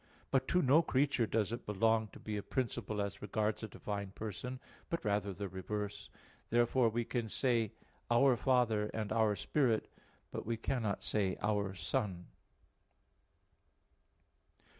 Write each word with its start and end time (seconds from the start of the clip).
But 0.31 0.47
to 0.47 0.63
no 0.63 0.81
creature 0.81 1.27
does 1.27 1.51
it 1.51 1.67
belong 1.67 2.07
to 2.07 2.19
be 2.19 2.35
a 2.35 2.41
principle 2.41 2.99
as 3.03 3.21
regards 3.21 3.61
a 3.61 3.67
divine 3.67 4.13
person; 4.15 4.59
but 4.89 5.05
rather 5.05 5.31
the 5.31 5.47
reverse. 5.47 6.09
Therefore 6.49 6.89
we 6.89 7.05
can 7.05 7.27
say 7.29 7.71
"our 8.09 8.35
Father," 8.35 8.89
and 8.95 9.11
"our 9.11 9.35
Spirit"; 9.35 9.87
but 10.31 10.43
we 10.43 10.57
cannot 10.57 11.03
say 11.03 11.37
"our 11.43 11.75
Son." 11.75 12.25